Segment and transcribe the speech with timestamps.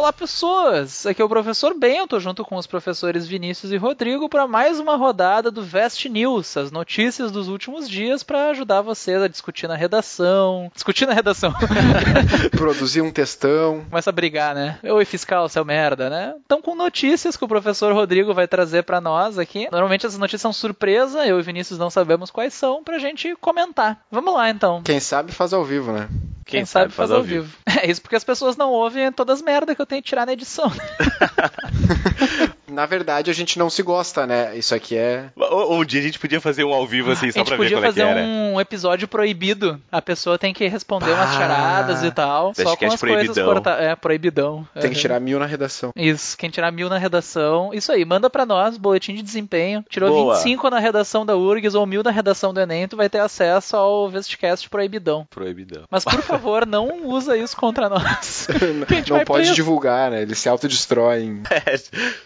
[0.00, 1.04] Olá, pessoas!
[1.04, 4.48] Aqui é o professor Ben, eu tô junto com os professores Vinícius e Rodrigo para
[4.48, 9.28] mais uma rodada do Vest News, as notícias dos últimos dias para ajudar vocês a
[9.28, 10.72] discutir na redação.
[10.72, 11.52] Discutir na redação.
[12.56, 13.84] Produzir um textão.
[13.90, 14.78] Começa a brigar, né?
[14.82, 16.34] Oi, fiscal, seu merda, né?
[16.46, 19.68] Então, com notícias que o professor Rodrigo vai trazer para nós aqui.
[19.70, 24.02] Normalmente essas notícias são surpresa, eu e Vinícius não sabemos quais são, pra gente comentar.
[24.10, 24.80] Vamos lá, então.
[24.82, 26.08] Quem sabe faz ao vivo, né?
[26.50, 27.44] Quem, Quem sabe, faz, faz ao vivo.
[27.44, 27.58] vivo.
[27.80, 30.24] É isso porque as pessoas não ouvem todas as merdas que eu tenho que tirar
[30.24, 30.70] na edição.
[32.70, 34.56] Na verdade, a gente não se gosta, né?
[34.56, 35.30] Isso aqui é.
[35.68, 37.92] Um dia a gente podia fazer um ao vivo assim, só pra ver como é
[37.92, 38.12] que era.
[38.12, 39.80] A gente podia fazer um episódio proibido.
[39.90, 42.54] A pessoa tem que responder umas charadas e tal.
[42.54, 43.26] Só com as proibidão.
[43.26, 43.84] coisas cortadas.
[43.84, 44.66] É, proibidão.
[44.74, 44.90] Tem uhum.
[44.90, 45.92] que tirar mil na redação.
[45.96, 47.70] Isso, quem tirar mil na redação.
[47.72, 49.84] Isso aí, manda pra nós, boletim de desempenho.
[49.88, 50.34] Tirou Boa.
[50.34, 53.76] 25 na redação da URGS ou mil na redação do Enem, tu vai ter acesso
[53.76, 55.26] ao Vestcast proibidão.
[55.30, 55.84] Proibidão.
[55.90, 58.48] Mas por favor, não usa isso contra nós.
[59.08, 59.54] não pode preso.
[59.54, 60.22] divulgar, né?
[60.22, 61.42] Eles se autodestroem.
[61.50, 61.76] É,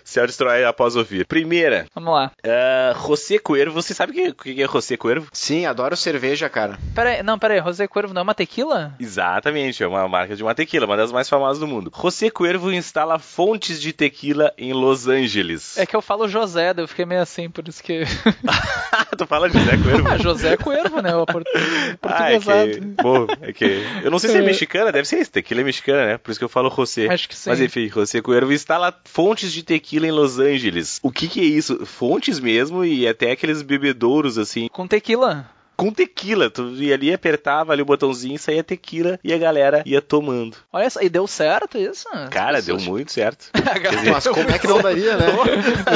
[0.05, 1.27] se autodestrói após ouvir.
[1.27, 1.86] Primeira.
[1.94, 2.32] Vamos lá.
[2.44, 3.80] Uh, José Cuervo.
[3.80, 5.28] Você sabe o que, que é José Cuervo?
[5.32, 6.78] Sim, adoro cerveja, cara.
[6.94, 7.60] Peraí, não, peraí.
[7.62, 8.94] José Cuervo não é uma tequila?
[8.98, 11.92] Exatamente, é uma marca de uma tequila, uma das mais famosas do mundo.
[11.94, 15.78] José Cuervo instala fontes de tequila em Los Angeles.
[15.78, 18.02] É que eu falo José, eu fiquei meio assim, por isso que.
[19.16, 20.08] tu fala José Cuervo?
[20.08, 21.14] ah, José Cuervo, né?
[21.14, 21.94] O portuguesado.
[22.14, 22.80] Ah, é que...
[22.80, 23.84] Pô, é que...
[24.02, 25.30] Eu não sei se é, é mexicana, deve ser isso.
[25.30, 26.18] Tequila é mexicana, né?
[26.18, 27.08] Por isso que eu falo José.
[27.08, 27.50] Acho que sim.
[27.50, 30.98] Mas enfim, José Cuervo instala fontes de tequila em Los Angeles.
[31.03, 31.84] O que que é isso?
[31.86, 34.69] Fontes mesmo e até aqueles bebedouros assim.
[34.69, 36.50] Com tequila com tequila.
[36.50, 40.56] Tu ia ali, apertava ali o botãozinho, saía tequila e a galera ia tomando.
[40.72, 42.08] Olha só, e deu certo isso?
[42.30, 43.50] Cara, deu muito certo.
[44.12, 45.27] Mas como é que não daria, né?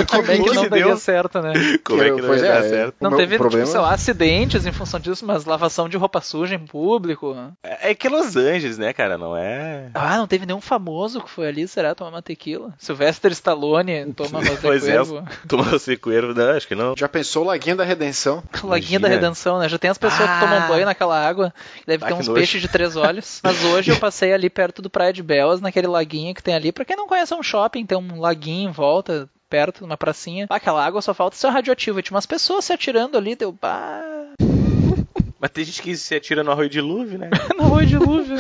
[0.09, 1.53] como é que não daria certo, né?
[1.85, 2.95] Como é que não ia dar é, certo?
[3.01, 3.65] Não teve, problema...
[3.65, 7.35] tipo, sei lá, acidentes em função disso, mas lavação de roupa suja em público.
[7.63, 9.17] É, é que é Los Angeles, né, cara?
[9.17, 9.91] Não é...
[9.95, 11.95] Ah, não teve nenhum famoso que foi ali, será?
[11.95, 12.75] Tomar uma tequila?
[12.79, 14.89] Sylvester Stallone toma José pois.
[14.89, 14.99] É,
[15.47, 16.95] toma José Cuervo, não, acho que não.
[16.97, 18.43] Já pensou o Laguinho da Redenção?
[18.63, 19.68] Laguinho da Redenção, né?
[19.69, 20.35] Já tem as pessoas ah.
[20.35, 21.53] que tomam banho naquela água.
[21.87, 23.41] Deve ah, ter uns peixes de três olhos.
[23.45, 26.73] Mas hoje eu passei ali perto do Praia de Belas, naquele laguinho que tem ali.
[26.73, 30.47] Pra quem não conhece, é um shopping, tem um laguinho em volta, perto, numa pracinha.
[30.51, 32.03] Ah, aquela água só falta ser radioativa.
[32.03, 33.53] Tinha umas pessoas se atirando ali, deu.
[33.53, 34.03] Bah.
[35.41, 37.31] Mas tem gente que se atira no arroio de luve, né?
[37.57, 38.35] no arroio de luve.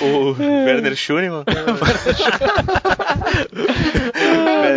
[0.00, 1.44] o Werner Schunemann.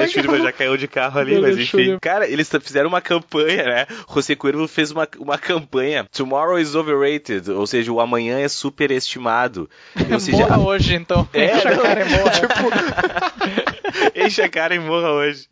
[0.03, 1.97] Werner Schunemann já caiu de carro ali, mas enfim.
[1.99, 3.87] Cara, eles fizeram uma campanha, né?
[4.13, 6.07] José Cuervo fez uma, uma campanha.
[6.11, 9.69] Tomorrow is overrated, ou seja, o amanhã é superestimado.
[10.11, 11.27] Ou seja, morra hoje, então.
[11.33, 12.31] É, Enche a cara e morra.
[12.33, 13.73] tipo...
[14.15, 15.47] Enche a cara e morra hoje.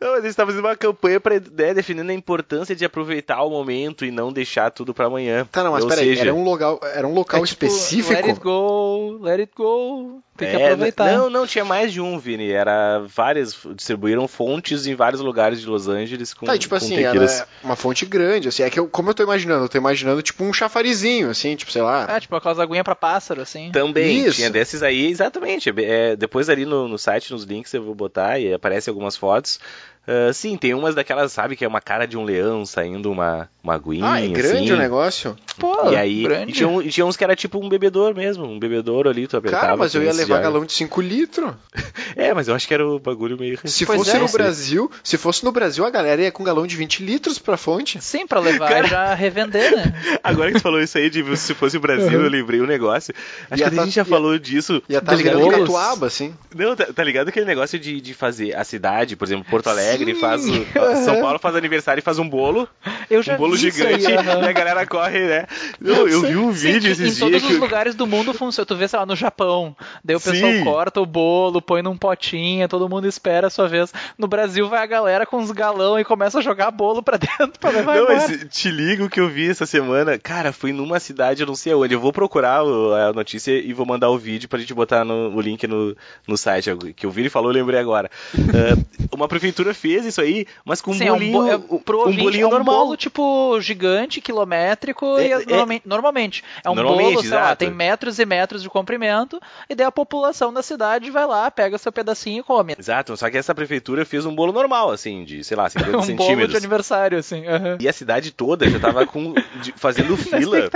[0.00, 3.50] Não, mas eles estavam fazendo uma campanha pra, né, definindo a importância de aproveitar o
[3.50, 5.46] momento e não deixar tudo pra amanhã.
[5.50, 6.22] Tá, não, mas peraí, seja...
[6.22, 8.14] era um local, era um local é, tipo, específico?
[8.14, 10.22] Let it go, let it go.
[10.38, 11.12] Tem que é, aproveitar.
[11.12, 12.52] Não, não, tinha mais de um, Vini.
[12.52, 13.58] Era várias.
[13.74, 16.46] Distribuíram fontes em vários lugares de Los Angeles com.
[16.46, 17.40] Tá, e, tipo assim, tequilas.
[17.40, 18.62] era uma fonte grande, assim.
[18.62, 19.64] É que eu, como eu tô imaginando?
[19.64, 22.06] Eu tô imaginando tipo um chafarizinho, assim, tipo, sei lá.
[22.08, 23.72] É, tipo aquelas aguinhas pra pássaro, assim.
[23.72, 24.24] Também.
[24.24, 24.36] Isso.
[24.36, 25.74] Tinha desses aí, exatamente.
[25.76, 29.58] É, depois ali no, no site, nos links, eu vou botar e aparece algumas fotos.
[30.08, 33.46] Uh, sim, tem umas daquelas, sabe, que é uma cara de um leão saindo uma,
[33.62, 34.10] uma aguinha.
[34.10, 34.72] Ah, é grande assim.
[34.72, 35.36] o negócio?
[35.58, 36.50] Pô, e aí, grande.
[36.50, 39.36] E tinha, um, tinha, uns que era tipo um bebedor mesmo, um bebedouro ali, tu
[39.36, 39.60] apertava.
[39.60, 41.52] Cara, mas eu ia levar galão de 5 litros.
[42.16, 43.58] é, mas eu acho que era o bagulho meio...
[43.64, 46.66] Se pois fosse é, no Brasil, se fosse no Brasil, a galera ia com galão
[46.66, 48.00] de 20 litros pra fonte.
[48.00, 48.86] Sim, pra levar Cara...
[48.86, 49.92] e já revender, né?
[50.24, 52.24] Agora que tu falou isso aí, de se fosse o Brasil, uhum.
[52.24, 53.12] eu lembrei um negócio.
[53.50, 54.82] Acho ia que tá, a gente já ia, falou disso.
[54.88, 56.34] Ia tá ligado que Catuaba, assim.
[56.54, 59.97] Não, tá, tá, ligado aquele negócio de, de fazer a cidade, por exemplo, Porto Alegre,
[60.14, 60.20] Sim.
[60.20, 62.68] faz o, são Paulo faz aniversário e faz um bolo.
[63.10, 64.42] Eu já um bolo gigante aí, uhum.
[64.42, 65.46] e a galera corre, né?
[65.82, 67.16] Eu, eu vi um vídeo Sim, esses dias.
[67.16, 67.52] Em todos que...
[67.52, 68.66] os lugares do mundo funciona.
[68.66, 69.74] Tu vê, sei lá, no Japão.
[70.04, 73.92] Daí o pessoal corta o bolo, põe num potinho, todo mundo espera a sua vez.
[74.16, 77.58] No Brasil vai a galera com os galão e começa a jogar bolo pra dentro
[77.58, 78.28] pra levar Não, embora.
[78.28, 80.18] mas te ligo que eu vi essa semana.
[80.18, 81.94] Cara, fui numa cidade, eu não sei aonde.
[81.94, 85.40] Eu vou procurar a notícia e vou mandar o vídeo pra gente botar no, o
[85.40, 85.96] link no,
[86.26, 86.70] no site.
[86.94, 88.10] Que o Vini falou, eu lembrei agora.
[88.34, 88.84] Uh,
[89.14, 92.44] uma prefeitura fez isso aí, mas com um bolinho, é um, bo pro um bolinho
[92.44, 92.86] é um normal.
[92.86, 97.48] bolo tipo gigante, quilométrico é, e é, normalmente, normalmente é um normalmente, bolo, sei exato.
[97.48, 101.50] lá, tem metros e metros de comprimento e daí a população da cidade vai lá,
[101.50, 102.74] pega seu pedacinho e come.
[102.78, 106.02] Exato, só que essa prefeitura fez um bolo normal, assim, de, sei lá, 50 um
[106.02, 106.28] centímetros.
[106.28, 107.40] Um bolo de aniversário, assim.
[107.46, 107.78] Uhum.
[107.80, 110.68] E a cidade toda já tava com, de, fazendo fila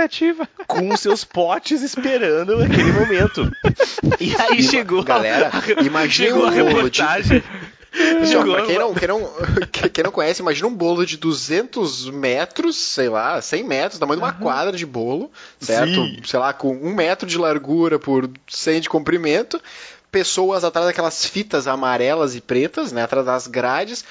[0.67, 3.51] com seus potes esperando aquele momento.
[4.19, 5.03] E aí e, chegou.
[5.03, 5.51] Galera,
[5.83, 7.01] imagina um bolo de.
[8.21, 9.29] Assim, pra quem não, quem, não,
[9.93, 14.25] quem não conhece, imagina um bolo de 200 metros, sei lá, 100 metros, tamanho de
[14.25, 15.93] uma quadra de bolo, certo?
[15.93, 16.21] Sim.
[16.25, 19.61] Sei lá, com um metro de largura por 100 de comprimento
[20.13, 24.05] pessoas atrás daquelas fitas amarelas e pretas, né, atrás das grades,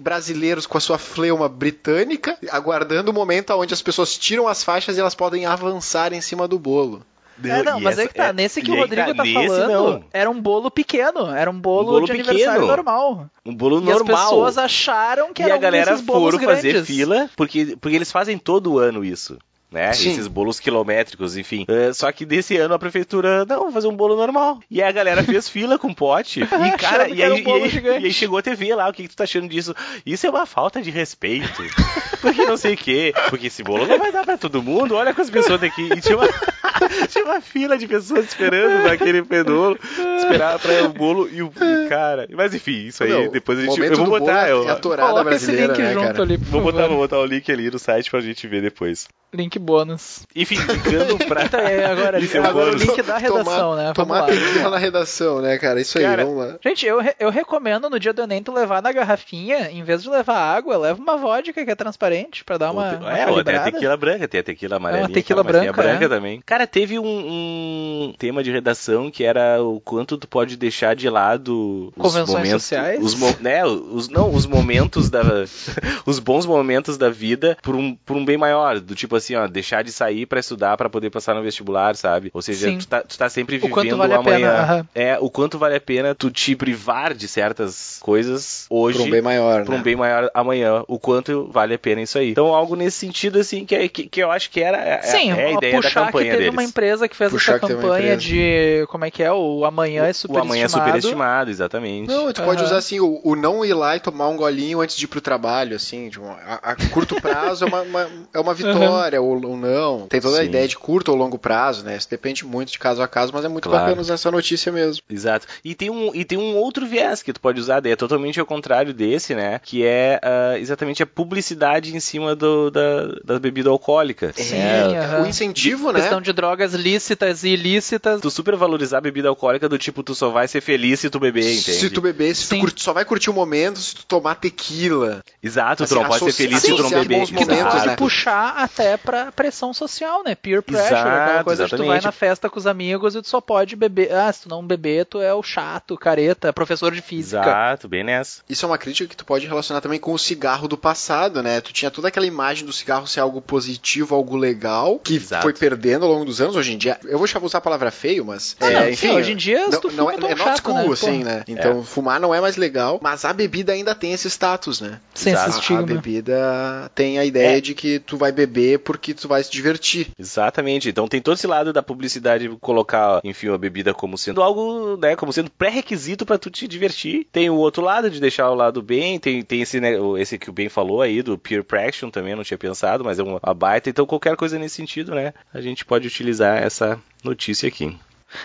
[0.00, 4.96] brasileiros com a sua fleuma britânica, aguardando o momento onde as pessoas tiram as faixas
[4.96, 7.06] e elas podem avançar em cima do bolo.
[7.42, 8.26] É, não, mas essa, é que tá.
[8.26, 10.04] É, nesse que o Rodrigo tá, tá falando, não.
[10.12, 11.34] era um bolo pequeno.
[11.34, 12.30] Era um bolo, um bolo de pequeno.
[12.30, 13.30] aniversário normal.
[13.44, 14.08] Um bolo e normal.
[14.08, 18.12] E as pessoas acharam que e era um galera foram fazer fila, porque, porque eles
[18.12, 19.38] fazem todo ano isso
[19.74, 19.92] né?
[19.92, 20.12] Sim.
[20.12, 21.66] Esses bolos quilométricos, enfim.
[21.68, 24.60] Uh, só que desse ano a prefeitura, não, fazer um bolo normal.
[24.70, 26.40] E aí a galera fez fila com pote.
[26.40, 29.02] e, cara, e aí, um e, aí, e aí, chegou a TV lá, o que,
[29.02, 29.74] que tu tá achando disso?
[30.06, 31.62] Isso é uma falta de respeito.
[32.22, 33.12] Porque não sei o quê.
[33.28, 34.94] Porque esse bolo não vai dar pra todo mundo.
[34.94, 35.90] Olha quantas pessoas tem aqui.
[35.92, 36.28] E tinha uma,
[37.10, 39.78] tinha uma fila de pessoas esperando naquele pedolo.
[40.18, 41.52] Esperar pra o bolo e o.
[41.88, 42.26] Cara.
[42.32, 43.10] Mas enfim, isso aí.
[43.10, 43.78] Não, depois a gente.
[43.78, 44.48] Eu vou botar.
[44.48, 46.22] Eu, é a brasileira, esse link né, junto cara?
[46.22, 46.36] ali.
[46.36, 49.06] Vou botar, vou botar o link ali no site pra gente ver depois.
[49.34, 50.20] Link bônus.
[50.34, 51.44] Enfim, ficando pra.
[51.44, 53.92] Então, é, agora, é agora o link da redação, tomar, né?
[53.92, 55.80] tomar tequila na redação, né, cara?
[55.80, 56.58] Isso cara, aí, vamos lá.
[56.62, 60.10] Gente, eu, eu recomendo no dia do Enem tu levar na garrafinha, em vez de
[60.10, 62.96] levar água, leva uma vodka que é transparente pra dar uma.
[62.96, 65.06] uma é, ou tem a tequila branca, tem a tequila amarela.
[65.06, 65.72] É, tequila branca.
[65.72, 66.08] branca é.
[66.08, 66.42] também.
[66.44, 71.08] Cara, teve um, um, tema de redação que era o quanto tu pode deixar de
[71.08, 73.02] lado os Convenções momentos, sociais?
[73.02, 75.22] Os, né, os, não, os momentos da.
[76.04, 78.80] os bons momentos da vida por um, por um bem maior.
[78.80, 82.30] Do tipo assim, ó, deixar de sair para estudar para poder passar no vestibular, sabe?
[82.34, 84.50] Ou seja, tu tá, tu tá, sempre vivendo o vale amanhã.
[84.50, 88.98] A pena, É, o quanto vale a pena tu te privar de certas coisas hoje.
[88.98, 89.84] Pra um bem maior, Pra um né?
[89.84, 90.82] bem maior amanhã.
[90.88, 92.30] O quanto vale a pena isso aí.
[92.30, 95.46] Então, algo nesse sentido, assim, que, que, que eu acho que era é, Sim, é
[95.46, 96.52] a ideia da campanha que teve deles.
[96.52, 98.84] uma empresa que fez puxar essa campanha de.
[98.88, 99.32] Como é que é?
[99.32, 100.48] O amanhã é superestimado.
[100.48, 102.08] O amanhã é superestimado, exatamente.
[102.08, 102.46] Não, tu uhum.
[102.46, 105.08] pode usar assim, o, o, não ir lá e tomar um golinho antes de ir
[105.08, 106.08] pro trabalho, assim.
[106.08, 109.28] Tipo, a, a, curto prazo é uma, uma, é uma vitória, uhum.
[109.44, 110.06] Ou, não.
[110.08, 110.42] Tem toda Sim.
[110.42, 111.96] a ideia de curto ou longo prazo, né?
[111.96, 113.84] Isso depende muito de caso a caso, mas é muito claro.
[113.84, 115.02] bacana usar essa notícia mesmo.
[115.08, 115.46] Exato.
[115.64, 118.38] E tem, um, e tem um outro viés que tu pode usar, daí é totalmente
[118.40, 119.60] ao contrário desse, né?
[119.62, 124.32] Que é uh, exatamente a publicidade em cima do, da, da bebida alcoólica.
[124.34, 126.00] Sim, é, o incentivo, né?
[126.00, 128.20] Questão de drogas lícitas e ilícitas.
[128.20, 131.18] Tu super valorizar a bebida alcoólica do tipo, tu só vai ser feliz se tu
[131.18, 131.78] beber, entende?
[131.78, 135.22] Se tu beber, se tu curte, só vai curtir o momento se tu tomar tequila.
[135.42, 137.32] Exato, assim, tu não pode ser feliz se tu não beber.
[137.32, 137.96] Momentos, pode né?
[137.96, 140.34] puxar até pra pressão social, né?
[140.34, 141.82] Peer pressure, Exato, aquela coisa exatamente.
[141.82, 144.12] de tu vai na festa com os amigos e tu só pode beber.
[144.12, 147.42] Ah, se tu não beber, tu é o chato, careta, professor de física.
[147.42, 148.42] Exato, bem nessa.
[148.48, 151.60] Isso é uma crítica que tu pode relacionar também com o cigarro do passado, né?
[151.60, 155.42] Tu tinha toda aquela imagem do cigarro ser algo positivo, algo legal, que Exato.
[155.42, 156.56] foi perdendo ao longo dos anos.
[156.56, 158.56] Hoje em dia, eu vou usar a palavra feio, mas.
[158.60, 160.86] Ah, é, não, enfim, sim, hoje em dia não, não é, é not cool, né?
[160.92, 161.44] assim, né?
[161.48, 161.82] Então, é.
[161.82, 165.00] fumar não é mais legal, mas a bebida ainda tem esse status, né?
[165.14, 165.82] Sim, esse estigma.
[165.82, 167.60] A bebida tem a ideia é.
[167.60, 170.08] de que tu vai beber porque tu vai se divertir.
[170.18, 170.88] Exatamente.
[170.88, 175.16] Então tem todo esse lado da publicidade colocar, enfim, a bebida como sendo algo, né,
[175.16, 177.26] como sendo pré-requisito para tu te divertir.
[177.32, 180.50] Tem o outro lado de deixar o lado bem, tem, tem esse, né, esse que
[180.50, 183.90] o Ben falou aí do peer pressure também, não tinha pensado, mas é uma baita.
[183.90, 187.96] Então qualquer coisa nesse sentido, né, a gente pode utilizar essa notícia aqui.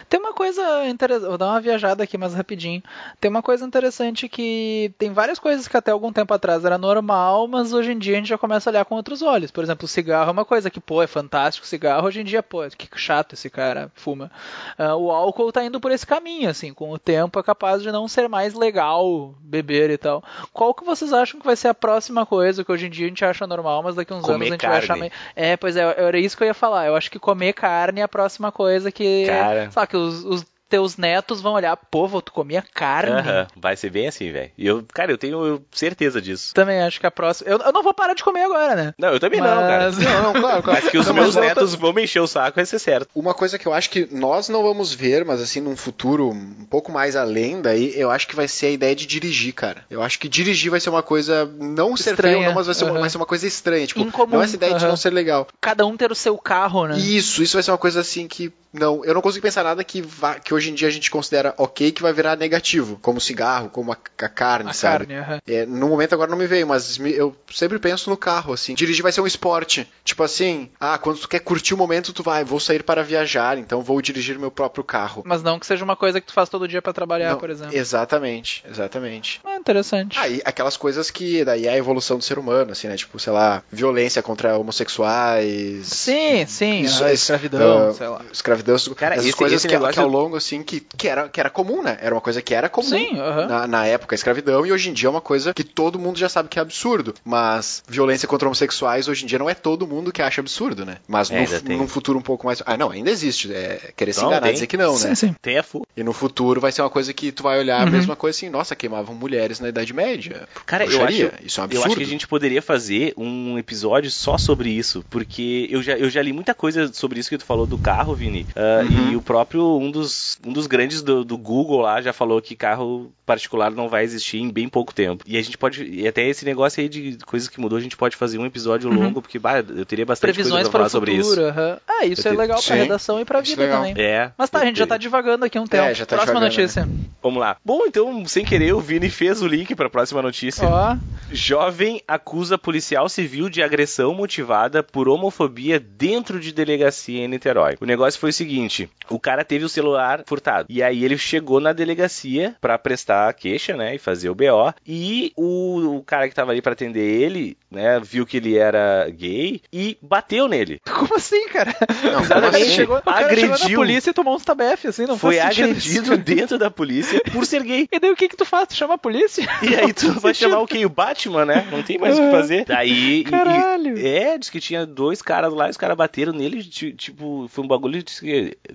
[0.07, 2.81] Tem uma coisa interessante, vou dar uma viajada aqui mais rapidinho.
[3.19, 7.47] Tem uma coisa interessante que tem várias coisas que até algum tempo atrás era normal,
[7.47, 9.51] mas hoje em dia a gente já começa a olhar com outros olhos.
[9.51, 12.07] Por exemplo, o cigarro é uma coisa que, pô, é fantástico o cigarro.
[12.07, 14.31] Hoje em dia, pô, que chato esse cara fuma.
[14.77, 17.91] Uh, o álcool tá indo por esse caminho, assim, com o tempo é capaz de
[17.91, 20.23] não ser mais legal beber e tal.
[20.53, 23.09] Qual que vocês acham que vai ser a próxima coisa que hoje em dia a
[23.09, 24.75] gente acha normal, mas daqui uns comer anos a gente carne.
[24.75, 25.11] vai achar meio...
[25.35, 26.87] É, pois é, era isso que eu ia falar.
[26.87, 29.25] Eu acho que comer carne é a próxima coisa que...
[29.25, 33.11] Cara que os, os teus netos vão olhar, pô, tu comia carne.
[33.11, 34.51] Uhum, vai ser bem assim, velho.
[34.57, 36.53] E eu, cara, eu tenho certeza disso.
[36.53, 37.49] Também acho que a próxima.
[37.49, 38.93] Eu, eu não vou parar de comer agora, né?
[38.97, 39.49] Não, eu também Mas...
[39.49, 39.91] não, cara.
[39.91, 40.79] Não, não, claro, claro.
[40.83, 43.09] Mas que os não, meus netos vão me encher o saco, vai ser certo.
[43.15, 46.65] Uma coisa que eu acho que nós não vamos ver, mas assim, num futuro um
[46.69, 49.83] pouco mais além daí, eu acho que vai ser a ideia de dirigir, cara.
[49.89, 52.35] Eu acho que dirigir vai ser uma coisa, não ser estranha.
[52.35, 52.91] feio, não, mas vai ser, uhum.
[52.91, 53.87] uma, vai ser uma coisa estranha.
[53.87, 54.33] Tipo, Incomum.
[54.33, 54.77] não é essa ideia uhum.
[54.77, 55.47] de não ser legal.
[55.59, 56.97] Cada um ter o seu carro, né?
[56.97, 60.01] Isso, isso vai ser uma coisa assim que não, eu não consigo pensar nada que,
[60.01, 63.19] vá, que hoje hoje em dia a gente considera ok que vai virar negativo, como
[63.19, 65.07] cigarro, como a, a carne, a sabe?
[65.07, 65.39] Carne, uhum.
[65.47, 68.73] é, no momento agora não me veio, mas eu sempre penso no carro, assim.
[68.75, 69.89] Dirigir vai ser um esporte.
[70.03, 73.57] Tipo assim, ah, quando tu quer curtir o momento, tu vai, vou sair para viajar,
[73.57, 75.23] então vou dirigir meu próprio carro.
[75.25, 77.49] Mas não que seja uma coisa que tu faz todo dia para trabalhar, não, por
[77.49, 77.75] exemplo.
[77.75, 79.41] Exatamente, exatamente.
[79.43, 80.19] Ah, interessante.
[80.19, 82.97] Aí, ah, aquelas coisas que daí é a evolução do ser humano, assim, né?
[82.97, 85.87] Tipo, sei lá, violência contra homossexuais.
[85.87, 88.21] Sim, sim, isso, escravidão, uh, sei lá.
[88.31, 89.93] Escravidão, Cara, essas esse, coisas esse que, negócio...
[89.93, 91.97] que, ao longo, assim, que, que, era, que era comum, né?
[92.01, 93.47] Era uma coisa que era comum sim, uh -huh.
[93.47, 96.17] na, na época, a escravidão, e hoje em dia é uma coisa que todo mundo
[96.17, 97.13] já sabe que é absurdo.
[97.23, 100.97] Mas violência contra homossexuais, hoje em dia, não é todo mundo que acha absurdo, né?
[101.07, 102.61] Mas é, no, num futuro um pouco mais.
[102.65, 103.53] Ah, não, ainda existe.
[103.53, 104.53] É querer se enganar, tem.
[104.53, 105.15] dizer que não, sim, né?
[105.15, 105.35] Sim.
[105.41, 105.85] Tem a fu.
[105.95, 107.87] E no futuro vai ser uma coisa que tu vai olhar uhum.
[107.87, 110.47] a mesma coisa assim, nossa, queimavam mulheres na Idade Média.
[110.65, 111.75] Cara, eu acho, isso é um absurdo.
[111.75, 115.97] Eu acho que a gente poderia fazer um episódio só sobre isso, porque eu já,
[115.97, 118.45] eu já li muita coisa sobre isso que tu falou do carro, Vini.
[118.55, 119.11] Uh, uhum.
[119.11, 122.55] E o próprio, um dos, um dos grandes do, do Google lá já falou que
[122.55, 125.23] carro particular não vai existir em bem pouco tempo.
[125.27, 127.95] E a gente pode, e até esse negócio aí de coisas que mudou, a gente
[127.95, 129.03] pode fazer um episódio uhum.
[129.03, 131.39] longo, porque bah, eu teria bastante Previsões coisa pra falar sobre isso.
[131.39, 131.77] Uhum.
[131.87, 133.93] Ah, isso eu é legal pra redação e pra vida também.
[133.97, 134.31] É.
[134.37, 135.83] Mas tá, a gente já tá divagando aqui um tempo.
[135.83, 136.85] É, já tá próxima notícia.
[136.85, 136.93] Né?
[137.21, 137.57] Vamos lá.
[137.63, 140.67] Bom, então, sem querer, o Vini fez o link pra próxima notícia.
[140.67, 140.97] Ó.
[141.31, 147.77] Jovem acusa policial civil de agressão motivada por homofobia dentro de delegacia em Niterói.
[147.79, 150.67] O negócio foi o seguinte: o cara teve o celular furtado.
[150.69, 153.95] E aí ele chegou na delegacia para prestar a queixa, né?
[153.95, 154.73] E fazer o BO.
[154.85, 157.99] E o, o cara que tava ali para atender ele, né?
[157.99, 160.79] Viu que ele era gay e bateu nele.
[160.87, 161.75] Como assim, cara?
[162.03, 162.63] Não, Exatamente.
[162.63, 162.75] Assim?
[162.75, 163.57] Chegou, agrediu.
[163.57, 167.45] Chegou na polícia e tomou uns tabef, assim, não Foi agredido dentro da polícia por
[167.45, 167.87] ser gay.
[167.91, 168.67] E daí o que que tu faz?
[168.67, 169.47] Tu chama a polícia?
[169.63, 170.85] E aí tu vai chamar o quê?
[170.85, 171.67] O Batman, né?
[171.71, 172.65] Não tem mais o que fazer.
[172.65, 173.23] Daí.
[173.23, 173.97] Caralho.
[173.97, 176.63] E, é, diz que tinha dois caras lá e os caras bateram nele.
[176.63, 178.03] Tipo, foi um bagulho.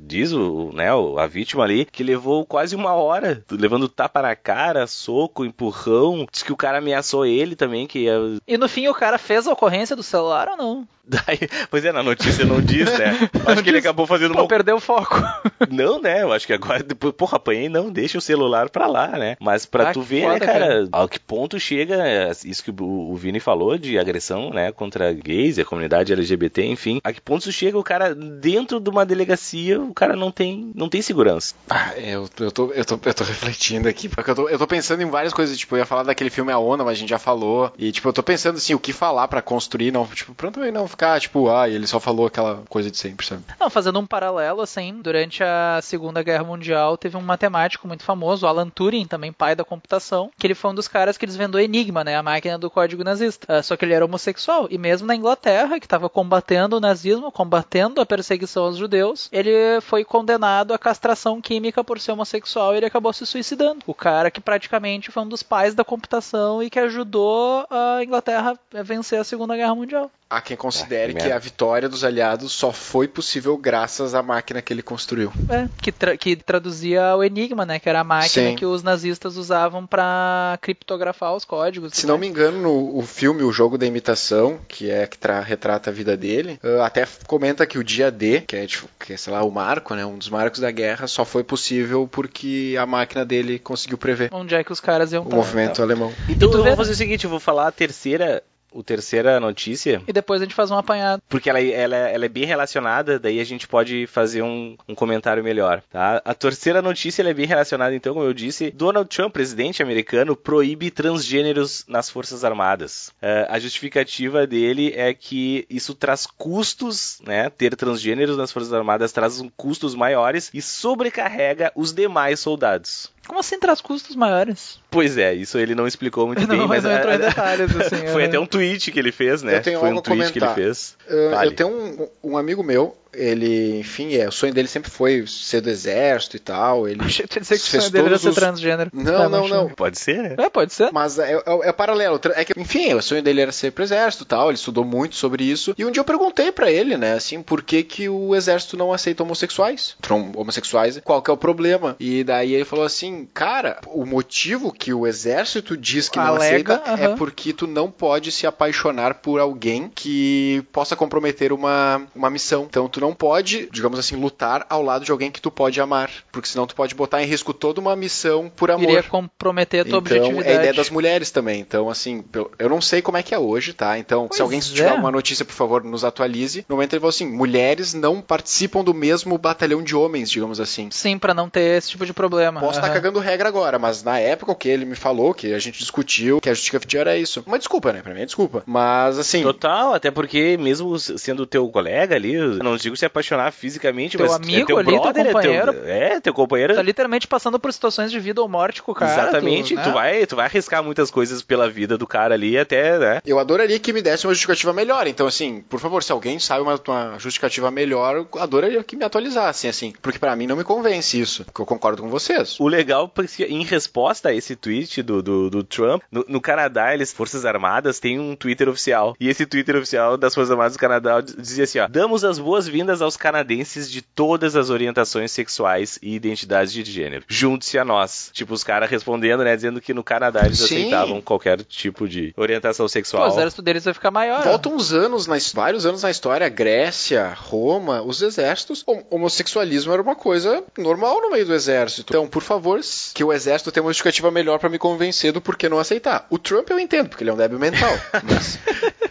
[0.01, 4.87] Diz o, né, a vítima ali, que levou quase uma hora, levando tapa na cara,
[4.87, 6.27] soco, empurrão.
[6.31, 8.19] Diz que o cara ameaçou ele também, que ia...
[8.47, 10.89] E no fim o cara fez a ocorrência do celular ou não?
[11.07, 11.39] Daí,
[11.71, 13.29] pois é, na notícia não diz, né?
[13.47, 14.49] Acho que ele acabou fazendo Pô, uma...
[14.49, 15.23] perdeu o foco.
[15.71, 16.23] Não, né?
[16.23, 19.37] Eu acho que agora, depois, porra, apanhei, não, deixa o celular pra lá, né?
[19.41, 22.63] Mas pra ah, tu ver, né, foda, né, cara, cara, ao que ponto chega isso
[22.63, 27.01] que o, o Vini falou de agressão, né, contra gays e a comunidade LGBT, enfim,
[27.03, 30.89] a que ponto chega o cara dentro de uma delegacia, o cara não tem, não
[30.89, 31.24] tem segurança.
[31.69, 34.67] Ah, eu, eu, tô, eu, tô, eu tô refletindo aqui, porque eu tô, eu tô
[34.67, 37.09] pensando em várias coisas, tipo, eu ia falar daquele filme A Onda, mas a gente
[37.09, 40.35] já falou, e tipo, eu tô pensando assim, o que falar pra construir, não, tipo,
[40.35, 43.43] pronto, não ficar, tipo, ah, ele só falou aquela coisa de sempre, sabe?
[43.59, 48.47] Não, fazendo um paralelo, assim, durante a Segunda Guerra Mundial teve um matemático muito famoso,
[48.47, 52.05] Alan Turing, também pai da computação, que ele foi um dos caras que desvendou Enigma,
[52.05, 53.59] né, a máquina do código nazista.
[53.59, 57.33] Uh, só que ele era homossexual, e mesmo na Inglaterra, que estava combatendo o nazismo,
[57.33, 62.87] combatendo a perseguição aos judeus, ele foi condenado à castração química por ser homossexual ele
[62.87, 63.81] acabou se suicidando.
[63.87, 68.59] O cara que praticamente foi um dos pais da computação e que ajudou a Inglaterra
[68.75, 70.11] a vencer a Segunda Guerra Mundial.
[70.29, 74.23] Há quem considere ah, que, que a vitória dos aliados só foi possível graças à
[74.23, 75.33] máquina que ele construiu.
[75.49, 77.79] É, que, tra que traduzia o Enigma, né?
[77.79, 78.57] Que era a máquina Sim.
[78.57, 81.93] que os nazistas usavam para criptografar os códigos.
[81.95, 85.91] Se não me engano, no o filme O Jogo da Imitação, que é que retrata
[85.91, 89.17] a vida dele, uh, até comenta que o dia D, que é, tipo, que é,
[89.17, 90.05] sei lá, o marco, né?
[90.05, 94.31] Um dos marcos da guerra, só foi possível porque a máquina dele conseguiu prever.
[94.33, 96.13] Onde é que os caras iam O movimento alemão.
[96.29, 98.43] Então, então vamos fazer o seguinte, eu vou falar a terceira
[98.75, 100.03] o terceira notícia.
[100.07, 101.23] E depois a gente faz um apanhado.
[101.29, 105.43] Porque ela, ela, ela é bem relacionada, daí a gente pode fazer um, um comentário
[105.43, 106.21] melhor, tá?
[106.25, 110.91] A terceira notícia é bem relacionada, então, como eu disse, Donald Trump, presidente americano, proíbe
[110.91, 113.09] transgêneros nas Forças Armadas.
[113.23, 117.49] Uh, a justificativa dele é que isso traz custos, né?
[117.51, 123.14] Ter transgêneros nas Forças Armadas traz custos maiores e sobrecarrega os demais soldados.
[123.27, 124.79] Como assim traz custos maiores?
[124.91, 128.07] Pois é, isso ele não explicou muito não, bem, mas, não entrou em detalhes, assim.
[128.09, 128.27] foi é.
[128.27, 129.57] até um tweet que ele fez, né?
[129.57, 130.55] Eu tenho foi algo um tweet comentar.
[130.55, 130.97] que ele fez.
[131.09, 131.51] Uh, vale.
[131.51, 135.61] Eu tenho um, um amigo meu ele, enfim, é, o sonho dele sempre foi ser
[135.61, 136.89] do exército e tal.
[136.89, 138.35] Ele Achei que dizer que o sonho dele era ser os...
[138.35, 138.91] transgênero.
[138.93, 139.69] Não, tá, não, não.
[139.71, 140.35] Pode ser, né?
[140.39, 140.93] É, pode ser.
[140.93, 142.21] Mas é, é, é, paralelo.
[142.35, 144.49] É que, enfim, o sonho dele era ser pro exército e tal.
[144.49, 145.75] Ele estudou muito sobre isso.
[145.77, 148.93] E um dia eu perguntei para ele, né, assim, por que, que o exército não
[148.93, 149.97] aceita homossexuais?
[150.35, 151.97] Homossexuais, qual que é o problema?
[151.99, 156.75] E daí ele falou assim, cara, o motivo que o exército diz que não Alega,
[156.75, 157.13] aceita uh -huh.
[157.13, 162.67] é porque tu não pode se apaixonar por alguém que possa comprometer uma, uma missão.
[162.69, 166.11] Então tu não pode, digamos assim, lutar ao lado de alguém que tu pode amar,
[166.33, 168.85] porque senão tu pode botar em risco toda uma missão por amor.
[168.85, 170.49] Iria comprometer a tua então, objetividade.
[170.49, 171.61] é a ideia das mulheres também.
[171.61, 172.25] Então, assim,
[172.59, 173.99] eu não sei como é que é hoje, tá?
[173.99, 174.63] Então, pois se alguém é.
[174.63, 176.65] tiver uma notícia, por favor, nos atualize.
[176.67, 180.89] No momento ele falou assim, mulheres não participam do mesmo batalhão de homens, digamos assim.
[180.91, 182.61] Sim, para não ter esse tipo de problema.
[182.61, 182.89] Posso estar uhum.
[182.89, 185.79] tá cagando regra agora, mas na época o que ele me falou, que a gente
[185.79, 187.43] discutiu, que a justificativa era isso.
[187.47, 188.01] Uma desculpa, né?
[188.01, 188.63] Pra mim é desculpa.
[188.65, 189.43] Mas, assim...
[189.43, 194.37] Total, até porque mesmo sendo teu colega ali, não digo se apaixonar fisicamente, teu mas
[194.37, 195.71] amigo é teu ali, brother, teu companheiro.
[195.71, 196.75] É teu, é, teu companheiro.
[196.75, 199.13] Tá literalmente passando por situações de vida ou morte com o cara.
[199.13, 199.83] Exatamente, tu, né?
[199.83, 203.21] tu, vai, tu vai arriscar muitas coisas pela vida do cara ali até, né?
[203.27, 205.07] Eu adoraria que me desse uma justificativa melhor.
[205.07, 209.05] Então, assim, por favor, se alguém sabe uma, uma justificativa melhor, eu adoraria que me
[209.05, 209.93] atualizassem, assim.
[210.03, 211.45] Porque para mim não me convence isso.
[211.45, 212.59] Porque eu concordo com vocês.
[212.61, 216.95] O legal, porque em resposta a esse tweet do, do, do Trump, no, no, Canadá,
[216.95, 219.15] eles, Forças Armadas, têm um Twitter oficial.
[219.19, 222.84] E esse Twitter oficial das Forças Armadas do Canadá dizia assim: ó, damos as boas-vindas
[223.01, 227.25] aos canadenses de todas as orientações sexuais e identidades de gênero.
[227.29, 228.31] Junte-se a nós.
[228.33, 229.55] Tipo, os caras respondendo, né?
[229.55, 230.65] Dizendo que no Canadá eles Sim.
[230.65, 233.25] aceitavam qualquer tipo de orientação sexual.
[233.25, 234.43] Pô, o exército deles vai ficar maior.
[234.45, 240.03] Volta uns anos, na, vários anos na história, Grécia, Roma, os exércitos, o homossexualismo era
[240.03, 242.13] uma coisa normal no meio do exército.
[242.13, 242.81] Então, por favor,
[243.15, 246.27] que o exército tenha uma justificativa melhor para me convencer do porquê não aceitar.
[246.31, 247.93] O Trump eu entendo, porque ele é um débil mental.
[248.23, 248.59] Mas...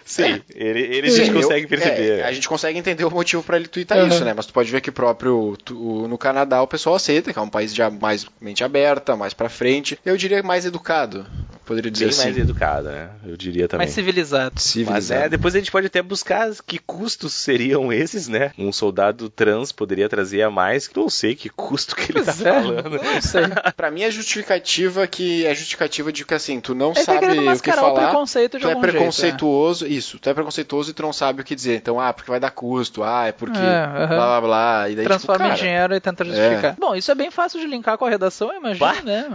[0.05, 2.19] Sim, ele, ele Sim, a gente consegue perceber.
[2.19, 4.07] É, a gente consegue entender o motivo para ele twittar uhum.
[4.07, 4.33] isso, né?
[4.33, 7.49] Mas tu pode ver que próprio tu, no Canadá o pessoal aceita, que é um
[7.49, 9.97] país já mais mente aberta, mais para frente.
[10.05, 11.25] Eu diria mais educado
[11.65, 12.23] poderia dizer Bem assim.
[12.25, 13.09] mais educada, né?
[13.25, 13.85] Eu diria também.
[13.85, 14.59] Mais civilizado.
[14.59, 14.93] civilizado.
[14.93, 18.51] Mas é, depois a gente pode até buscar que custos seriam esses, né?
[18.57, 22.31] Um soldado trans poderia trazer a mais, que não sei que custo que ele tá
[22.31, 23.01] é, falando.
[23.01, 23.43] Não sei.
[23.75, 27.59] pra mim é justificativa que é justificativa de que assim, tu não é sabe o
[27.59, 27.91] que falar.
[27.91, 29.97] O preconceito de tu é preconceituoso, jeito, é.
[29.97, 31.75] isso, tu é preconceituoso e tu não sabe o que dizer.
[31.75, 34.07] Então, ah, porque vai dar custo, ah, é porque é, uh -huh.
[34.07, 34.89] blá blá blá.
[34.89, 36.71] E daí, tipo, Transforma tipo, em dinheiro e tenta justificar.
[36.73, 36.75] É.
[36.79, 39.01] Bom, isso é bem fácil de linkar com a redação, eu imagino, bah.
[39.03, 39.27] né?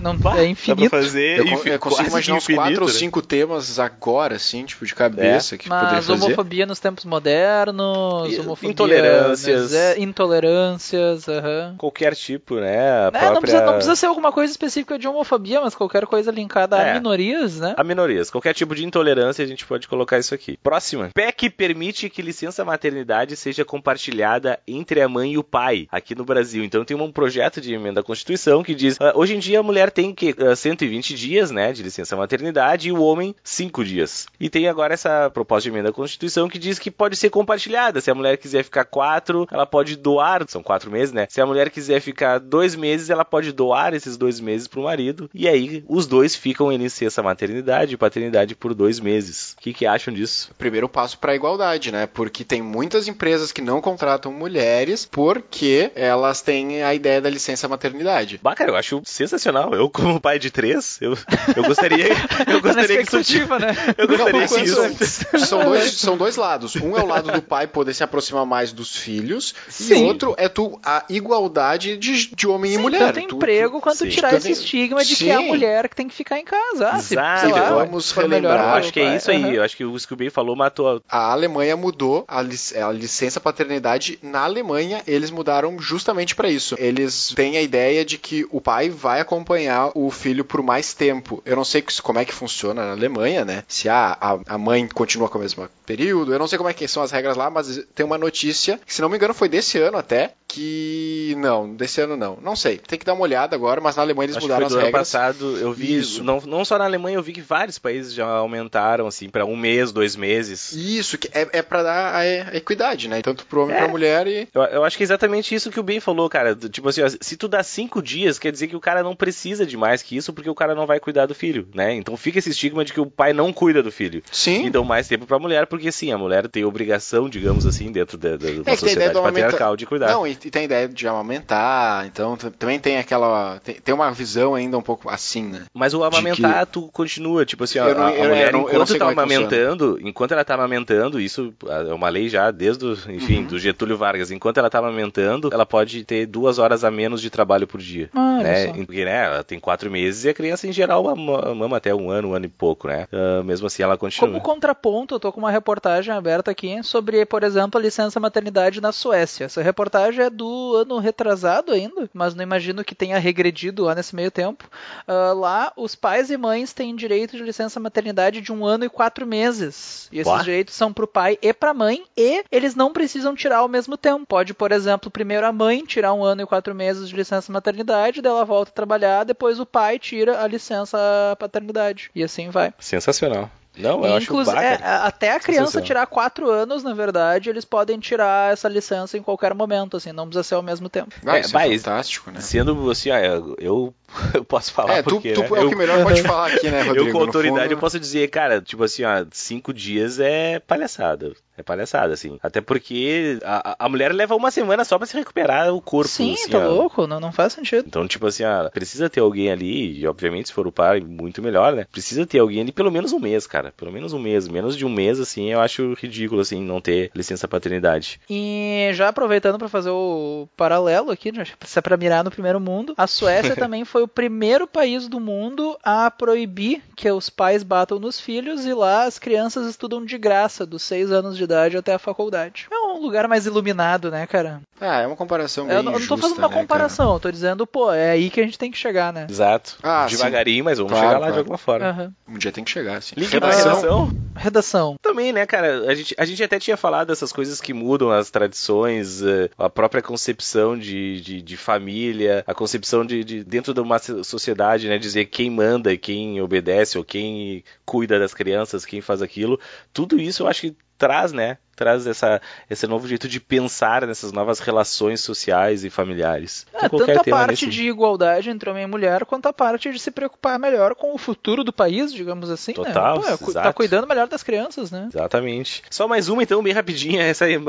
[0.00, 0.38] Não, bah.
[0.38, 0.84] é infinito.
[0.84, 2.94] Dá pra fazer eu, eu consigo imaginar uns quatro ou né?
[2.94, 5.58] cinco temas agora, assim, tipo, de cabeça, é.
[5.58, 6.24] que Mas poderia fazer.
[6.24, 11.76] homofobia nos tempos modernos, homofobia intolerâncias, é, intolerâncias, uh -huh.
[11.76, 13.06] qualquer tipo, né?
[13.06, 13.30] É, própria...
[13.32, 16.90] não, precisa, não, precisa, ser alguma coisa específica de homofobia, mas qualquer coisa linkada é.
[16.90, 17.74] a minorias, né?
[17.76, 20.58] A minorias, qualquer tipo de intolerância a gente pode colocar isso aqui.
[20.62, 21.10] Próxima.
[21.14, 26.24] PEC permite que licença maternidade seja compartilhada entre a mãe e o pai aqui no
[26.24, 26.64] Brasil.
[26.64, 29.62] Então tem um projeto de emenda à Constituição que diz, uh, hoje em dia a
[29.62, 34.26] mulher tem que uh, 120 dias, né, de licença maternidade e o homem cinco dias.
[34.38, 38.00] E tem agora essa proposta de emenda à Constituição que diz que pode ser compartilhada.
[38.00, 41.26] Se a mulher quiser ficar quatro, ela pode doar, são quatro meses, né?
[41.30, 44.84] Se a mulher quiser ficar dois meses, ela pode doar esses dois meses para o
[44.84, 45.30] marido.
[45.34, 49.54] E aí os dois ficam em licença maternidade e paternidade por dois meses.
[49.58, 50.50] O que, que acham disso?
[50.58, 52.06] Primeiro passo para a igualdade, né?
[52.06, 57.68] Porque tem muitas empresas que não contratam mulheres porque elas têm a ideia da licença
[57.68, 58.40] maternidade.
[58.42, 59.74] Bah, cara, eu acho sensacional.
[59.74, 61.16] Eu, como pai de três, eu,
[61.56, 62.08] eu gostaria
[62.46, 63.76] eu gostaria que isso, né?
[63.96, 65.46] Eu gostaria não, que isso...
[65.46, 66.76] são, dois, são dois lados.
[66.76, 70.04] Um é o lado do pai poder se aproximar mais dos filhos, Sim.
[70.04, 73.12] e outro é tu a igualdade de, de homem Sim, e mulher.
[73.12, 74.08] Tanto tu, emprego tu, quanto Sim.
[74.08, 75.24] tirar esse estigma de Sim.
[75.24, 76.90] que é a mulher que tem que ficar em casa.
[76.92, 77.40] Ah, Exato.
[77.40, 78.58] Se, lá, vamos relembrar.
[78.58, 79.44] Melhor, acho que é isso aí.
[79.44, 79.52] Uhum.
[79.52, 81.02] Eu acho que o Scooby falou matou.
[81.08, 85.02] A Alemanha mudou a, lic a licença paternidade na Alemanha.
[85.06, 86.74] Eles mudaram justamente para isso.
[86.78, 91.09] Eles têm a ideia de que o pai vai acompanhar o filho por mais tempo.
[91.44, 93.64] Eu não sei como é que funciona na Alemanha, né?
[93.68, 96.74] Se a, a, a mãe continua com o mesmo período, eu não sei como é
[96.74, 99.48] que são as regras lá, mas tem uma notícia, que se não me engano foi
[99.48, 102.38] desse ano até, que não, desse ano não.
[102.42, 104.72] Não sei, tem que dar uma olhada agora, mas na Alemanha eles Acho mudaram as
[104.72, 104.88] regras.
[104.88, 106.24] ano passado eu vi, Isso.
[106.24, 109.56] Não, não só na Alemanha, eu vi que vários países já aumentaram assim para um
[109.56, 110.72] mês, dois meses.
[110.72, 113.22] Isso, que é, é para dar a, a, equidade, né?
[113.22, 113.78] Tanto pro homem é.
[113.78, 114.48] pra mulher e.
[114.52, 116.54] Eu, eu, acho que é exatamente isso que o Ben falou, cara.
[116.54, 119.64] Tipo assim, ó, se tu dá cinco dias, quer dizer que o cara não precisa
[119.64, 121.94] de mais que isso, porque o cara não vai cuidar do filho, né?
[121.94, 124.22] Então fica esse estigma de que o pai não cuida do filho.
[124.32, 124.66] Sim.
[124.66, 128.18] E dão mais tempo pra mulher, porque sim, a mulher tem obrigação, digamos assim, dentro
[128.18, 130.08] da, da, da é sociedade patriarcal de cuidar.
[130.08, 133.60] Não, e, e tem a ideia de amamentar, então também tem aquela.
[133.60, 135.62] Tem, tem, uma visão ainda um pouco assim, né?
[135.74, 136.72] Mas o amamentar, que...
[136.72, 140.44] tu continua, tipo assim, a, não, a mulher, não, enquanto tá é amamentando, enquanto ela
[140.44, 143.46] tá amamentando, isso é uma lei já desde, o, enfim, uhum.
[143.46, 147.30] do Getúlio Vargas, enquanto ela tá amamentando, ela pode ter duas horas a menos de
[147.30, 148.08] trabalho por dia.
[148.14, 148.72] Ah, né?
[148.72, 152.28] Porque, né, ela tem quatro meses e a criança, em geral, mama até um ano,
[152.28, 153.06] um ano e pouco, né?
[153.12, 154.28] Uh, mesmo assim, ela continua.
[154.28, 158.80] Como contraponto, eu tô com uma reportagem aberta aqui sobre, por exemplo, a licença maternidade
[158.80, 159.44] na Suécia.
[159.44, 163.94] Essa reportagem é é do ano retrasado ainda, mas não imagino que tenha regredido lá
[163.94, 164.68] nesse meio tempo.
[165.06, 168.88] Uh, lá, os pais e mães têm direito de licença maternidade de um ano e
[168.88, 170.08] quatro meses.
[170.12, 173.34] E esses direitos são para o pai e para a mãe, e eles não precisam
[173.34, 174.26] tirar ao mesmo tempo.
[174.26, 178.22] Pode, por exemplo, primeiro a mãe tirar um ano e quatro meses de licença maternidade,
[178.22, 180.98] dela volta a trabalhar, depois o pai tira a licença
[181.38, 182.10] paternidade.
[182.14, 182.72] E assim vai.
[182.78, 183.50] Sensacional.
[183.80, 187.98] Não, eu Inclusive, acho é, até a criança tirar quatro anos, na verdade, eles podem
[187.98, 191.14] tirar essa licença em qualquer momento, assim, não precisa ser ao mesmo tempo.
[191.24, 192.40] Ah, é, isso é fantástico, né?
[192.40, 193.10] Sendo assim,
[193.58, 193.94] eu,
[194.34, 195.60] eu posso falar é, porque, tu, tu né?
[195.60, 197.08] é o que melhor pode falar aqui, né, Rodrigo?
[197.08, 197.72] Eu com autoridade fundo...
[197.72, 201.32] eu posso dizer, cara, tipo assim, ó, cinco dias é palhaçada.
[201.60, 202.38] É palhaçada, assim.
[202.42, 206.08] Até porque a, a mulher leva uma semana só para se recuperar o corpo.
[206.08, 206.70] Sim, assim, tá ó.
[206.70, 207.84] louco, não, não faz sentido.
[207.86, 211.42] Então, tipo assim, ó, precisa ter alguém ali, e obviamente se for o pai, muito
[211.42, 211.86] melhor, né?
[211.92, 213.74] Precisa ter alguém ali pelo menos um mês, cara.
[213.76, 214.48] Pelo menos um mês.
[214.48, 218.18] Menos de um mês, assim, eu acho ridículo, assim, não ter licença paternidade.
[218.28, 222.58] E já aproveitando para fazer o paralelo aqui, né, se é pra mirar no primeiro
[222.58, 227.62] mundo, a Suécia também foi o primeiro país do mundo a proibir que os pais
[227.62, 231.76] batam nos filhos e lá as crianças estudam de graça, dos 6 anos de idade
[231.76, 232.66] até a faculdade.
[232.70, 234.60] É um lugar mais iluminado, né, cara?
[234.80, 237.16] Ah, é uma comparação bem Eu não, justa, não tô fazendo uma né, comparação, cara?
[237.16, 239.26] eu tô dizendo, pô, é aí que a gente tem que chegar, né?
[239.28, 239.76] Exato.
[239.82, 240.62] Ah, Devagarinho, sim.
[240.62, 241.32] mas vamos Claro, chegar lá claro.
[241.34, 241.86] de alguma forma.
[241.86, 242.12] Aham.
[242.28, 243.14] Um dia tem que chegar, sim.
[243.16, 244.10] Link pra redação?
[244.34, 244.96] Redação.
[245.02, 245.90] Também, né, cara?
[245.90, 249.68] A gente, a gente até tinha falado dessas coisas que mudam as tradições, eh, a
[249.68, 254.98] própria concepção de, de, de família, a concepção de, de dentro de uma sociedade, né?
[254.98, 259.58] Dizer quem manda, quem obedece, ou quem cuida das crianças, quem faz aquilo.
[259.92, 261.58] Tudo isso eu acho que traz, né?
[261.80, 266.66] Traz essa, esse novo jeito de pensar nessas novas relações sociais e familiares.
[266.74, 269.98] É, tanto a parte nesse- de igualdade entre homem e mulher, quanto a parte de
[269.98, 273.34] se preocupar melhor com o futuro do país, digamos assim, Total, né?
[273.38, 275.08] Pô, é, tá cuidando melhor das crianças, né?
[275.10, 275.82] Exatamente.
[275.88, 277.22] Só mais uma, então, bem rapidinha.
[277.22, 277.62] Essa aí uh,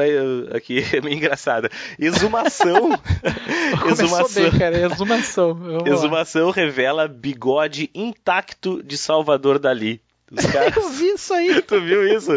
[0.54, 1.70] aqui é meio engraçada.
[1.98, 2.92] Exumação.
[3.90, 4.44] Exumação.
[4.44, 4.78] bem, cara.
[4.78, 5.54] Exumação.
[5.54, 5.90] Vamos lá.
[5.90, 10.02] Exumação revela bigode intacto de Salvador Dali.
[10.52, 10.76] Caras.
[10.78, 11.62] Eu vi isso aí.
[11.68, 12.32] Tu viu isso?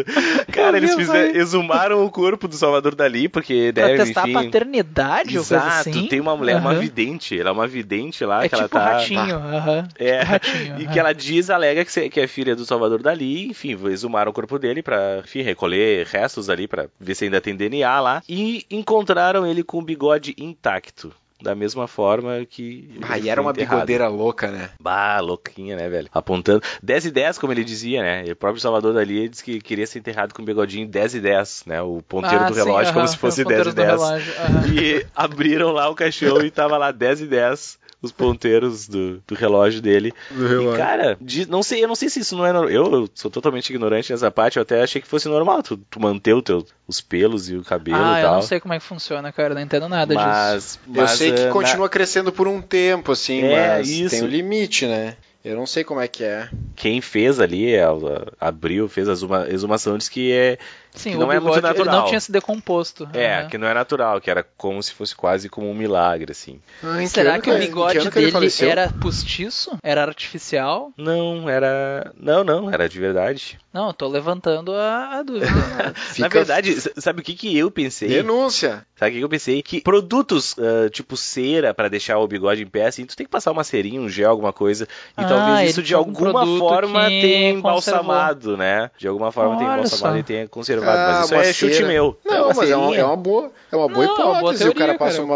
[0.51, 4.35] Cara, eles fizeram, exumaram o corpo do Salvador Dali, porque Pra deve, testar enfim...
[4.37, 6.07] a paternidade ou coisa Exato, assim.
[6.07, 6.79] tem uma mulher, uma Aham.
[6.79, 8.93] vidente, ela é uma vidente lá, É que tipo ela tá...
[8.97, 9.35] ratinho.
[9.35, 9.87] aham.
[9.97, 10.65] É, Tipo ratinho.
[10.79, 10.93] e aham.
[10.93, 14.81] que ela diz, alega que é filha do Salvador Dali, enfim, exumaram o corpo dele
[14.83, 19.63] pra, enfim, recolher restos ali pra ver se ainda tem DNA lá, e encontraram ele
[19.63, 21.11] com o bigode intacto.
[21.41, 22.97] Da mesma forma que.
[23.01, 23.75] Ah, e era uma enterrado.
[23.75, 24.69] bigodeira louca, né?
[24.79, 26.07] Bah, louquinha, né, velho?
[26.13, 26.63] Apontando.
[26.81, 28.23] 10 e 10, como ele dizia, né?
[28.25, 31.19] E o próprio Salvador Dali disse que queria ser enterrado com o bigodinho 10 e
[31.19, 31.81] 10, né?
[31.81, 33.87] O ponteiro Ah, do sim, relógio, como aham, se fosse é o 10 e ponteiro
[33.87, 33.99] 10.
[33.99, 34.33] do relógio.
[34.73, 37.79] E abriram lá o caixão e tava lá 10 e 10.
[38.01, 40.13] Os ponteiros do, do relógio dele.
[40.29, 40.77] Do E, relógio.
[40.77, 42.69] cara, de- não sei, eu não sei se isso não é normal.
[42.71, 45.99] Eu, eu sou totalmente ignorante nessa parte, eu até achei que fosse normal tu, tu
[45.99, 48.35] manter o teu, os pelos e o cabelo Ah, e eu tal.
[48.35, 49.49] não sei como é que funciona, cara.
[49.51, 50.27] Eu não entendo nada disso.
[50.27, 53.89] mas, Eu mas, sei que eh, na- continua crescendo por um tempo, assim, É, mas
[53.89, 54.09] isso.
[54.11, 55.15] tem um limite, né?
[55.43, 56.49] Eu não sei como é que é.
[56.75, 60.57] quem fez ali, ela abriu, fez a exuma- exumação, disse que é
[60.95, 61.95] Sim, que o não é muito ele natural.
[62.01, 63.07] não tinha se decomposto.
[63.13, 66.61] É, que não é natural, que era como se fosse quase como um milagre, assim.
[66.83, 68.69] Ah, Será ano que o que bigode que ele dele faleceu?
[68.69, 69.77] era postiço?
[69.83, 70.91] Era artificial?
[70.97, 72.11] Não, era.
[72.17, 73.57] Não, não, era de verdade.
[73.73, 75.45] Não, eu tô levantando a, a dúvida.
[75.85, 78.07] Na Fica- verdade, s- sabe o que, que eu pensei?
[78.07, 78.85] Denúncia!
[78.97, 79.61] Sabe o que que eu pensei?
[79.61, 83.31] Que produtos ah, tipo cera pra deixar o bigode em pé, assim, tu tem que
[83.31, 84.85] passar uma cerinha, um gel, alguma coisa.
[85.17, 88.03] E Ah, talvez isso de alguma forma que tenha conservou.
[88.03, 88.89] embalsamado, né?
[88.97, 90.19] De alguma forma tenha embalsamado só.
[90.19, 90.84] e tenha conservado.
[90.91, 92.17] Ah, mas isso é chute meu.
[92.25, 94.63] Não, uma mas é uma, é uma boa, é uma boa Não, uma boa hipótese.
[94.63, 95.35] o cara teoria, passa cara, uma,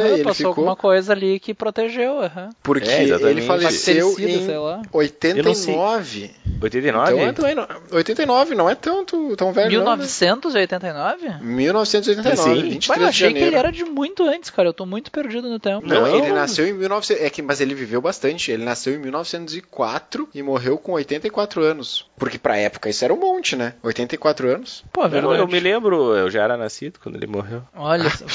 [0.00, 0.50] Aham, e ele passou ficou.
[0.50, 2.50] alguma coisa ali que protegeu, aham.
[2.62, 4.82] Porque É, ele faleceu Bactericida, sei em lá.
[4.92, 6.30] 89.
[6.60, 7.12] 89?
[7.12, 9.96] Então é também não, 89 não é tanto tão velho não, né?
[9.96, 11.28] 1989?
[11.40, 12.68] 1989, Sim.
[12.70, 14.68] 23 Ué, eu de achei que ele era de muito antes, cara.
[14.68, 15.86] Eu tô muito perdido no tempo.
[15.86, 16.06] Não, Não.
[16.16, 18.50] ele nasceu em 1900, é que mas ele viveu bastante.
[18.50, 22.06] Ele nasceu em 1904 e morreu com 84 anos.
[22.16, 23.74] Porque pra época isso era um monte, né?
[23.82, 24.51] 84 anos.
[24.92, 25.38] Pô, é verdade.
[25.38, 27.62] eu me lembro, eu já era nascido quando ele morreu.
[27.74, 28.24] Olha só.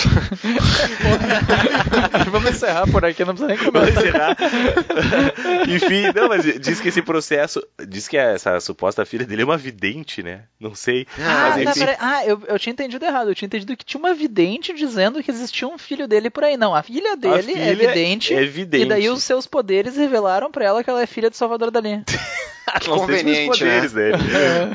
[2.31, 4.03] Vamos encerrar por aqui, não precisa nem Vamos comentar.
[4.03, 4.37] encerrar.
[5.67, 7.65] Enfim, não, mas diz que esse processo.
[7.87, 10.43] Diz que essa suposta filha dele é uma vidente, né?
[10.59, 11.07] Não sei.
[11.19, 11.85] Ah, mas tá, enfim.
[11.99, 13.29] ah eu, eu tinha entendido errado.
[13.29, 16.57] Eu tinha entendido que tinha uma vidente dizendo que existia um filho dele por aí.
[16.57, 18.33] Não, a filha dele é filha vidente.
[18.33, 18.83] é vidente.
[18.83, 22.03] E daí os seus poderes revelaram pra ela que ela é filha de Salvador Dali.
[22.67, 24.11] não sei se os conveniente, poderes né?
[24.11, 24.23] dele.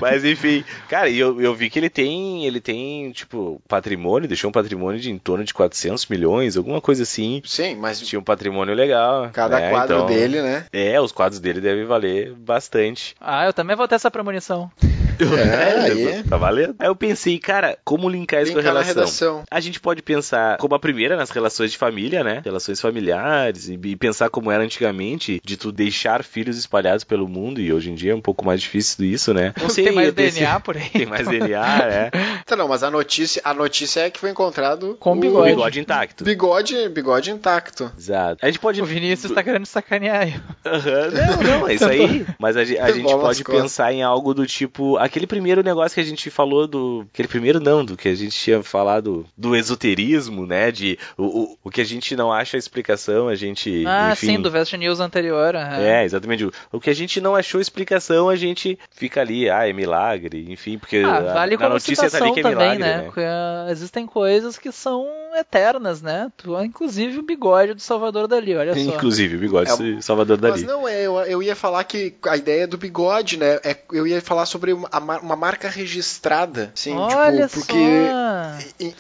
[0.01, 4.49] Mas enfim, cara, e eu, eu vi que ele tem, ele tem, tipo, patrimônio, deixou
[4.51, 7.42] um patrimônio de em torno de 400 milhões, alguma coisa assim.
[7.45, 9.31] Sim, mas Tinha um patrimônio legal.
[9.33, 9.71] cada né?
[9.71, 10.66] quadro Então, dele, né?
[10.73, 13.14] É, os quadros dele devem valer bastante.
[13.21, 14.71] Ah, eu também vou ter essa premonição.
[15.23, 16.23] É, aí.
[16.25, 16.75] Tá valendo.
[16.79, 18.95] Aí eu pensei, cara, como linkar isso com a relação?
[18.95, 19.42] Redação.
[19.51, 22.40] A gente pode pensar como a primeira nas relações de família, né?
[22.45, 27.61] Relações familiares e, e pensar como era antigamente, de tu deixar filhos espalhados pelo mundo
[27.61, 29.53] e hoje em dia é um pouco mais difícil isso, né?
[29.61, 30.88] Não sei, tem mais DNA por aí.
[30.90, 32.11] Tem mais DNA, é.
[32.43, 35.81] Então, não, mas a notícia, a notícia é que foi encontrado com o bigode, bigode
[35.81, 36.25] intacto.
[36.25, 37.91] Bigode, bigode intacto.
[37.97, 38.45] Exato.
[38.45, 40.27] A gente pode O Vinícius tá querendo sacanear.
[40.65, 41.43] Uhum.
[41.47, 42.27] Não, não, é isso aí.
[42.39, 46.05] Mas a, a gente pode pensar em algo do tipo aquele primeiro negócio que a
[46.05, 50.71] gente falou do aquele primeiro não, do que a gente tinha falado do esoterismo, né,
[50.71, 54.27] de o, o, o que a gente não acha a explicação, a gente Ah, enfim,
[54.27, 55.55] sim, do Vest News anterior.
[55.55, 55.61] Uhum.
[55.61, 56.49] É, exatamente.
[56.71, 60.79] O que a gente não achou explicação, a gente fica ali, ah, é milagre, enfim,
[60.79, 62.96] porque ah, vale a, notícia tá ali que é também, milagre, né?
[63.03, 63.09] né?
[63.09, 66.31] Uh, existem coisas que são eternas, né?
[66.62, 68.81] Inclusive o bigode do Salvador Dali, olha só.
[68.81, 70.53] Inclusive o bigode é, do Salvador Dali.
[70.53, 73.59] Mas não, é, eu, eu ia falar que a ideia do bigode, né?
[73.64, 74.88] É, eu ia falar sobre uma,
[75.22, 77.77] uma marca registrada, sim, olha tipo, porque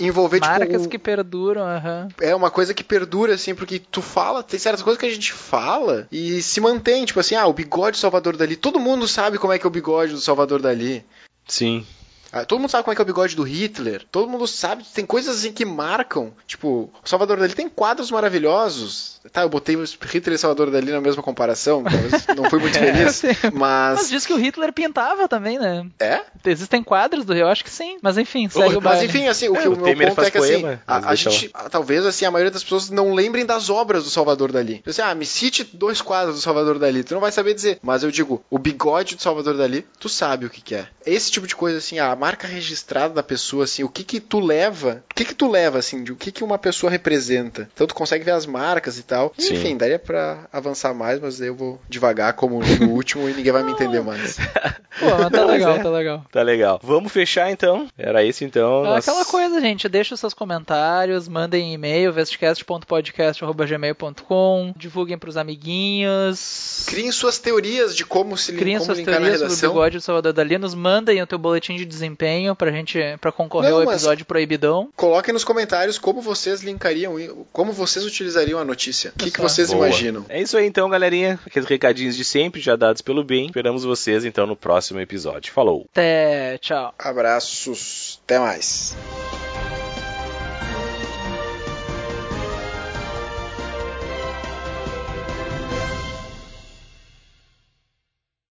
[0.00, 2.08] envolver Marcas tipo, Marcas que perduram, uhum.
[2.20, 5.32] É uma coisa que perdura, assim, porque tu fala, tem certas coisas que a gente
[5.32, 8.56] fala e se mantém, tipo assim, ah, o bigode do Salvador Dali.
[8.56, 11.04] Todo mundo sabe como é que é o bigode do Salvador Dali.
[11.46, 11.84] Sim.
[12.32, 14.04] Ah, todo mundo sabe como é que é o bigode do Hitler.
[14.10, 16.32] Todo mundo sabe, tem coisas assim que marcam.
[16.46, 19.20] Tipo, o Salvador Dali tem quadros maravilhosos.
[19.30, 21.84] Tá, eu botei o Hitler e o Salvador Dali na mesma comparação.
[22.34, 23.22] Não fui muito feliz.
[23.24, 23.98] é, mas...
[23.98, 25.86] mas diz que o Hitler pintava também, né?
[26.00, 26.22] É?
[26.46, 27.98] Existem quadros do Rio, acho que sim.
[28.02, 30.22] Mas enfim, segue oh, o Mas enfim, assim, o, que, é, o, o meu ponto
[30.22, 33.44] é que assim, poema, a, a gente, talvez assim, a maioria das pessoas não lembrem
[33.44, 34.76] das obras do Salvador Dali.
[34.76, 37.04] Tipo assim, ah, me cite dois quadros do Salvador Dali.
[37.04, 37.78] Tu não vai saber dizer.
[37.82, 40.86] Mas eu digo, o bigode do Salvador Dali, tu sabe o que, que é.
[41.04, 44.38] Esse tipo de coisa, assim, a marca registrada da pessoa, assim, o que que tu
[44.38, 47.68] leva, o que que tu leva, assim, de o que que uma pessoa representa.
[47.74, 49.32] Então tu consegue ver as marcas e tal.
[49.36, 49.54] Sim.
[49.54, 53.64] Enfim, daria para avançar mais, mas eu vou devagar como no último e ninguém vai
[53.64, 54.36] me entender mais.
[55.00, 56.24] Pô, mas tá legal, tá legal.
[56.30, 56.78] Tá legal.
[56.80, 57.88] Vamos fechar então?
[57.98, 58.84] Era isso então.
[58.84, 59.08] É nós...
[59.08, 66.84] Aquela coisa, gente, deixa os seus comentários, mandem e-mail, vestcast.podcast.gmail.com, divulguem pros amiguinhos.
[66.86, 69.50] Criem suas teorias de como se Criem como suas teorias na redação.
[69.50, 72.98] sobre o bigode do Salvador Dali, nos mandem o teu boletim de desempenho pra gente,
[73.20, 74.88] pra concorrer Não, ao episódio proibidão.
[74.96, 77.16] Coloquem nos comentários como vocês linkariam,
[77.52, 79.12] como vocês utilizariam a notícia.
[79.14, 79.86] O que, que vocês Boa.
[79.86, 80.24] imaginam?
[80.28, 81.38] É isso aí então, galerinha.
[81.46, 83.46] Aqueles recadinhos de sempre, já dados pelo bem.
[83.46, 85.52] Esperamos vocês então no próximo episódio.
[85.52, 85.86] Falou.
[85.92, 86.94] Até, tchau.
[86.98, 88.20] Abraços.
[88.24, 88.96] Até mais.